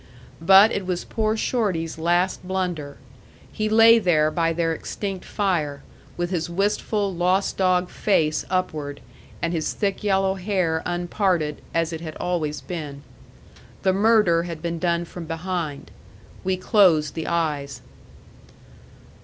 [0.41, 2.97] But it was poor Shorty's last blunder.
[3.51, 5.83] He lay there by their extinct fire,
[6.17, 8.99] with his wistful, lost dog face upward,
[9.43, 13.03] and his thick yellow hair unparted as it had always been.
[13.83, 15.91] The murder had been done from behind.
[16.43, 17.83] We closed the eyes.